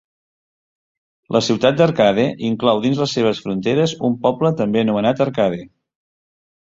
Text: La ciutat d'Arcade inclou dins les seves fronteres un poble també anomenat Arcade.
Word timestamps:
La 1.35 1.41
ciutat 1.47 1.77
d'Arcade 1.81 2.25
inclou 2.49 2.81
dins 2.85 3.03
les 3.03 3.13
seves 3.17 3.43
fronteres 3.47 3.95
un 4.09 4.17
poble 4.25 4.55
també 4.63 4.83
anomenat 4.87 5.23
Arcade. 5.27 5.61